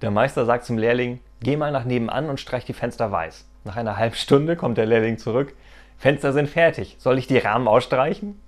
Der 0.00 0.10
Meister 0.10 0.44
sagt 0.44 0.64
zum 0.64 0.78
Lehrling, 0.78 1.20
geh 1.40 1.56
mal 1.56 1.72
nach 1.72 1.84
nebenan 1.84 2.28
und 2.28 2.40
streich 2.40 2.64
die 2.64 2.72
Fenster 2.72 3.10
weiß. 3.10 3.46
Nach 3.64 3.76
einer 3.76 3.96
halben 3.96 4.14
Stunde 4.14 4.56
kommt 4.56 4.78
der 4.78 4.86
Lehrling 4.86 5.18
zurück. 5.18 5.54
Fenster 5.98 6.32
sind 6.32 6.48
fertig. 6.48 6.96
Soll 6.98 7.18
ich 7.18 7.26
die 7.26 7.38
Rahmen 7.38 7.68
ausstreichen? 7.68 8.40